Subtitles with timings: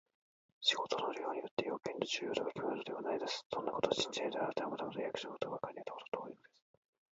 [0.61, 3.45] 仕事の量によって、用件の重要度がきまるのではないのです。
[3.53, 6.63] そんなことを信じられるなら、あなたはまだまだ役所のことがわかるのにはほど遠いのです。